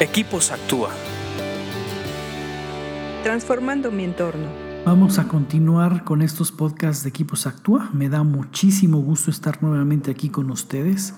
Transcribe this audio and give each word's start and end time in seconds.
Equipos 0.00 0.50
Actúa. 0.50 0.90
Transformando 3.22 3.92
mi 3.92 4.02
entorno. 4.02 4.48
Vamos 4.84 5.20
a 5.20 5.28
continuar 5.28 6.02
con 6.02 6.20
estos 6.20 6.50
podcasts 6.50 7.04
de 7.04 7.10
Equipos 7.10 7.46
Actúa. 7.46 7.90
Me 7.92 8.08
da 8.08 8.24
muchísimo 8.24 8.98
gusto 8.98 9.30
estar 9.30 9.62
nuevamente 9.62 10.10
aquí 10.10 10.30
con 10.30 10.50
ustedes 10.50 11.14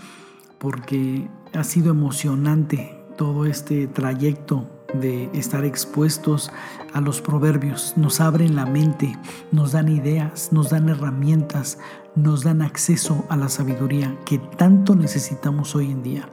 porque 0.59 1.27
ha 1.55 1.65
sido 1.65 1.91
emocionante 1.91 3.03
todo 3.17 3.47
este 3.47 3.87
trayecto 3.87 4.69
de 4.93 5.31
estar 5.33 5.65
expuestos 5.65 6.51
a 6.93 7.01
los 7.01 7.23
proverbios. 7.23 7.95
Nos 7.97 8.21
abren 8.21 8.57
la 8.57 8.67
mente, 8.67 9.19
nos 9.53 9.73
dan 9.73 9.89
ideas, 9.89 10.53
nos 10.53 10.69
dan 10.69 10.91
herramientas, 10.91 11.79
nos 12.15 12.45
dan 12.45 12.61
acceso 12.61 13.25
a 13.31 13.39
la 13.39 13.49
sabiduría 13.49 14.15
que 14.27 14.39
tanto 14.39 14.95
necesitamos 14.95 15.75
hoy 15.75 15.91
en 15.91 16.03
día. 16.03 16.29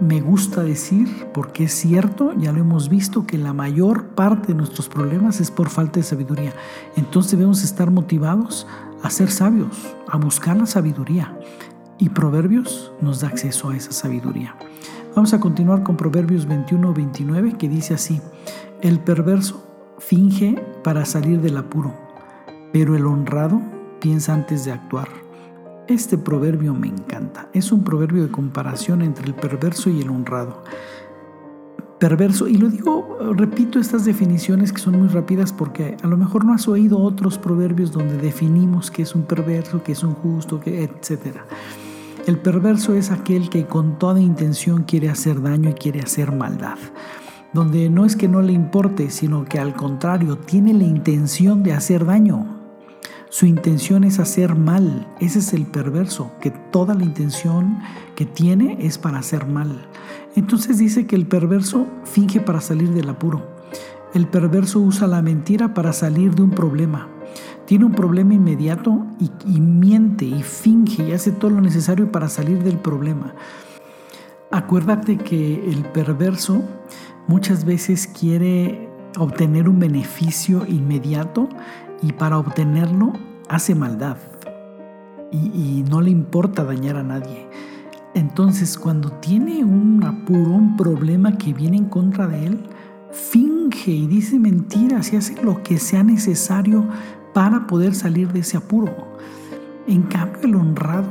Me 0.00 0.20
gusta 0.20 0.62
decir, 0.64 1.08
porque 1.32 1.64
es 1.64 1.72
cierto, 1.72 2.32
ya 2.36 2.52
lo 2.52 2.60
hemos 2.60 2.88
visto, 2.88 3.26
que 3.26 3.38
la 3.38 3.52
mayor 3.52 4.08
parte 4.08 4.48
de 4.48 4.54
nuestros 4.54 4.88
problemas 4.88 5.40
es 5.40 5.52
por 5.52 5.68
falta 5.68 6.00
de 6.00 6.02
sabiduría. 6.02 6.52
Entonces 6.96 7.32
debemos 7.32 7.62
estar 7.62 7.92
motivados 7.92 8.66
a 9.02 9.10
ser 9.10 9.30
sabios, 9.30 9.94
a 10.08 10.16
buscar 10.16 10.56
la 10.56 10.66
sabiduría. 10.66 11.38
Y 11.98 12.08
Proverbios 12.08 12.92
nos 13.00 13.20
da 13.20 13.28
acceso 13.28 13.70
a 13.70 13.76
esa 13.76 13.92
sabiduría. 13.92 14.56
Vamos 15.14 15.32
a 15.32 15.38
continuar 15.38 15.84
con 15.84 15.96
Proverbios 15.96 16.48
21-29 16.48 17.56
que 17.56 17.68
dice 17.68 17.94
así, 17.94 18.20
el 18.82 18.98
perverso 18.98 19.64
finge 19.98 20.60
para 20.82 21.04
salir 21.04 21.40
del 21.40 21.56
apuro, 21.56 21.94
pero 22.72 22.96
el 22.96 23.06
honrado 23.06 23.62
piensa 24.00 24.34
antes 24.34 24.64
de 24.64 24.72
actuar. 24.72 25.23
Este 25.86 26.16
proverbio 26.16 26.72
me 26.72 26.88
encanta. 26.88 27.48
Es 27.52 27.70
un 27.70 27.84
proverbio 27.84 28.22
de 28.22 28.30
comparación 28.30 29.02
entre 29.02 29.26
el 29.26 29.34
perverso 29.34 29.90
y 29.90 30.00
el 30.00 30.08
honrado. 30.08 30.64
Perverso, 31.98 32.48
y 32.48 32.56
lo 32.56 32.70
digo, 32.70 33.18
repito 33.36 33.78
estas 33.78 34.06
definiciones 34.06 34.72
que 34.72 34.78
son 34.78 34.98
muy 34.98 35.08
rápidas 35.08 35.52
porque 35.52 35.96
a 36.02 36.06
lo 36.06 36.16
mejor 36.16 36.46
no 36.46 36.54
has 36.54 36.68
oído 36.68 36.98
otros 36.98 37.38
proverbios 37.38 37.92
donde 37.92 38.16
definimos 38.16 38.90
qué 38.90 39.02
es 39.02 39.14
un 39.14 39.24
perverso, 39.24 39.82
qué 39.82 39.92
es 39.92 40.02
un 40.02 40.14
justo, 40.14 40.60
etc. 40.64 41.36
El 42.26 42.38
perverso 42.38 42.94
es 42.94 43.10
aquel 43.10 43.50
que 43.50 43.66
con 43.66 43.98
toda 43.98 44.20
intención 44.20 44.84
quiere 44.84 45.10
hacer 45.10 45.42
daño 45.42 45.70
y 45.70 45.74
quiere 45.74 46.00
hacer 46.00 46.32
maldad 46.32 46.78
donde 47.52 47.88
no 47.88 48.04
es 48.04 48.16
que 48.16 48.26
no 48.26 48.42
le 48.42 48.52
importe, 48.52 49.10
sino 49.10 49.44
que 49.44 49.60
al 49.60 49.74
contrario, 49.74 50.36
tiene 50.36 50.74
la 50.74 50.82
intención 50.82 51.62
de 51.62 51.72
hacer 51.72 52.04
daño. 52.04 52.53
Su 53.34 53.46
intención 53.46 54.04
es 54.04 54.20
hacer 54.20 54.54
mal. 54.54 55.08
Ese 55.18 55.40
es 55.40 55.52
el 55.54 55.66
perverso, 55.66 56.30
que 56.40 56.52
toda 56.52 56.94
la 56.94 57.02
intención 57.02 57.80
que 58.14 58.26
tiene 58.26 58.76
es 58.78 58.96
para 58.96 59.18
hacer 59.18 59.44
mal. 59.48 59.88
Entonces 60.36 60.78
dice 60.78 61.08
que 61.08 61.16
el 61.16 61.26
perverso 61.26 61.88
finge 62.04 62.38
para 62.38 62.60
salir 62.60 62.90
del 62.90 63.08
apuro. 63.08 63.44
El 64.14 64.28
perverso 64.28 64.78
usa 64.78 65.08
la 65.08 65.20
mentira 65.20 65.74
para 65.74 65.92
salir 65.92 66.32
de 66.36 66.42
un 66.44 66.52
problema. 66.52 67.08
Tiene 67.64 67.86
un 67.86 67.90
problema 67.90 68.34
inmediato 68.34 69.04
y, 69.18 69.60
miente 69.60 70.24
y 70.24 70.44
finge 70.44 71.02
y 71.02 71.10
hace 71.10 71.32
todo 71.32 71.50
lo 71.50 71.60
necesario 71.60 72.12
para 72.12 72.28
salir 72.28 72.62
del 72.62 72.78
problema. 72.78 73.34
Acuérdate 74.52 75.18
que 75.18 75.68
el 75.72 75.84
perverso 75.86 76.62
muchas 77.26 77.64
veces 77.64 78.06
quiere 78.06 78.88
obtener 79.18 79.68
un 79.68 79.80
beneficio 79.80 80.64
inmediato 80.68 81.48
y 82.02 82.12
para 82.12 82.38
obtenerlo 82.38 83.12
hace 83.48 83.74
maldad 83.74 84.16
y, 85.30 85.84
no 85.88 86.00
le 86.00 86.10
importa 86.10 86.64
dañar 86.64 86.96
a 86.96 87.02
nadie. 87.02 87.48
Entonces 88.14 88.78
cuando 88.78 89.10
tiene 89.12 89.64
un 89.64 90.02
apuro, 90.04 90.52
un 90.52 90.76
problema 90.76 91.36
que 91.36 91.52
viene 91.52 91.76
en 91.76 91.86
contra 91.86 92.26
de 92.26 92.46
él, 92.46 92.60
finge 93.10 93.90
y 93.90 94.06
dice 94.06 94.38
mentiras 94.38 95.12
y 95.12 95.16
hace 95.16 95.42
lo 95.42 95.62
que 95.62 95.78
sea 95.78 96.02
necesario 96.02 96.84
para 97.32 97.66
poder 97.66 97.94
salir 97.94 98.32
de 98.32 98.40
ese 98.40 98.56
apuro. 98.56 98.94
En 99.86 100.02
cambio 100.02 100.42
el 100.44 100.54
honrado 100.54 101.08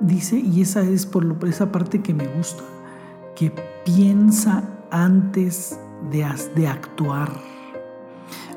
dice, 0.00 0.38
y 0.38 0.60
esa 0.60 0.82
es 0.82 1.06
por, 1.06 1.36
esa 1.48 1.70
parte 1.70 2.02
que 2.02 2.12
me 2.12 2.26
gusta, 2.26 2.62
que 3.36 3.52
piensa 3.84 4.64
antes 4.90 5.78
de, 6.10 6.26
de 6.54 6.68
actuar 6.68 7.30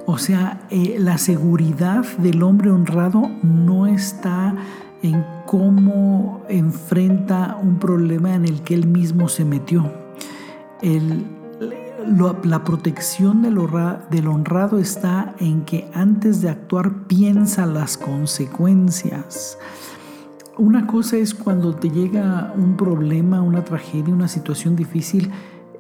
o 0.09 0.17
sea, 0.17 0.61
eh, 0.69 0.95
la 0.99 1.17
seguridad 1.17 2.05
del 2.19 2.41
hombre 2.41 2.71
honrado 2.71 3.29
no 3.43 3.87
está 3.87 4.55
en 5.03 5.25
cómo 5.45 6.43
enfrenta 6.47 7.59
un 7.61 7.77
problema 7.77 8.33
en 8.33 8.45
el 8.45 8.61
que 8.61 8.73
él 8.73 8.87
mismo 8.87 9.27
se 9.27 9.43
metió. 9.43 9.91
la 12.45 12.63
protección 12.63 13.41
del, 13.41 13.59
del 14.09 14.27
honrado 14.29 14.79
está 14.79 15.35
en 15.39 15.65
que 15.65 15.91
antes 15.93 16.41
de 16.41 16.51
actuar 16.51 17.05
piensa 17.07 17.65
las 17.65 17.97
consecuencias. 17.97 19.57
Una 20.57 20.87
cosa 20.87 21.17
es 21.17 21.33
cuando 21.33 21.75
te 21.75 21.89
llega 21.89 22.53
un 22.55 22.77
problema, 22.77 23.41
una 23.41 23.65
tragedia, 23.65 24.13
una 24.13 24.29
situación 24.29 24.77
difícil 24.77 25.31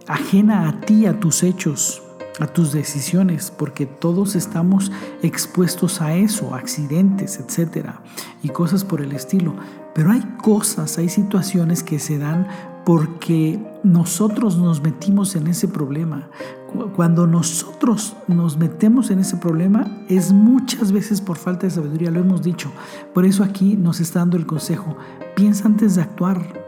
ajena 0.05 0.67
a 0.67 0.81
ti, 0.81 1.05
a 1.05 1.17
tus 1.17 1.43
hechos 1.43 2.03
a 2.39 2.47
tus 2.47 2.71
decisiones, 2.71 3.51
porque 3.51 3.85
todos 3.85 4.35
estamos 4.35 4.91
expuestos 5.21 6.01
a 6.01 6.15
eso, 6.15 6.53
accidentes, 6.53 7.39
etcétera, 7.39 8.01
y 8.43 8.49
cosas 8.49 8.83
por 8.83 9.01
el 9.01 9.11
estilo. 9.13 9.55
Pero 9.93 10.11
hay 10.11 10.21
cosas, 10.41 10.97
hay 10.97 11.09
situaciones 11.09 11.83
que 11.83 11.99
se 11.99 12.17
dan 12.17 12.47
porque 12.85 13.59
nosotros 13.83 14.57
nos 14.57 14.81
metimos 14.81 15.35
en 15.35 15.47
ese 15.47 15.67
problema. 15.67 16.29
Cuando 16.95 17.27
nosotros 17.27 18.15
nos 18.27 18.57
metemos 18.57 19.09
en 19.09 19.19
ese 19.19 19.37
problema 19.37 20.05
es 20.07 20.31
muchas 20.31 20.91
veces 20.91 21.19
por 21.19 21.37
falta 21.37 21.67
de 21.67 21.71
sabiduría, 21.71 22.11
lo 22.11 22.19
hemos 22.19 22.41
dicho. 22.41 22.71
Por 23.13 23.25
eso 23.25 23.43
aquí 23.43 23.75
nos 23.75 23.99
está 23.99 24.19
dando 24.19 24.37
el 24.37 24.45
consejo, 24.45 24.95
piensa 25.35 25.65
antes 25.65 25.95
de 25.95 26.01
actuar, 26.01 26.66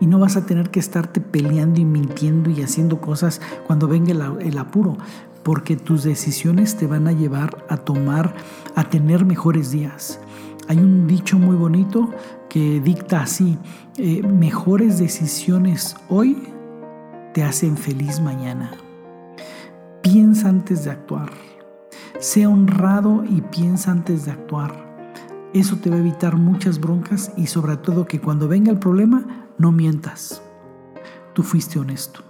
y 0.00 0.06
no 0.06 0.18
vas 0.18 0.36
a 0.36 0.46
tener 0.46 0.70
que 0.70 0.80
estarte 0.80 1.20
peleando 1.20 1.80
y 1.80 1.84
mintiendo 1.84 2.50
y 2.50 2.62
haciendo 2.62 3.00
cosas 3.00 3.40
cuando 3.66 3.88
venga 3.88 4.12
el, 4.40 4.58
apuro, 4.58 4.96
porque 5.42 5.76
tus 5.76 6.02
decisiones 6.02 6.76
te 6.76 6.86
van 6.86 7.06
a 7.06 7.12
llevar 7.12 7.64
a 7.68 7.76
tomar, 7.76 8.34
a 8.74 8.84
tener 8.84 9.24
mejores 9.24 9.70
días. 9.70 10.20
Hay 10.68 10.78
un 10.78 11.06
dicho 11.06 11.38
muy 11.38 11.56
bonito 11.56 12.10
que 12.48 12.80
dicta 12.80 13.22
así, 13.22 13.58
eh, 13.96 14.22
mejores 14.22 14.98
decisiones 14.98 15.96
hoy 16.08 16.36
te 17.34 17.42
hacen 17.42 17.76
feliz 17.76 18.20
mañana. 18.20 18.72
Piensa 20.02 20.48
antes 20.48 20.84
de 20.84 20.90
actuar. 20.90 21.30
Sé 22.18 22.46
honrado 22.46 23.24
y 23.28 23.40
piensa 23.40 23.90
antes 23.90 24.24
de 24.26 24.32
actuar. 24.32 24.92
Eso 25.54 25.76
te 25.76 25.90
va 25.90 25.96
a 25.96 26.00
evitar 26.00 26.36
muchas 26.36 26.80
broncas 26.80 27.32
y 27.36 27.46
sobre 27.46 27.76
todo 27.76 28.06
que 28.06 28.20
cuando 28.20 28.48
venga 28.48 28.70
el 28.70 28.78
problema 28.78 29.48
no 29.58 29.72
mientas. 29.72 30.42
Tú 31.34 31.42
fuiste 31.42 31.78
honesto. 31.78 32.22